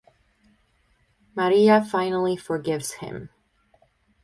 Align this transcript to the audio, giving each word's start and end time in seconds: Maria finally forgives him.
Maria 1.35 1.83
finally 1.85 2.35
forgives 2.35 2.93
him. 2.93 3.29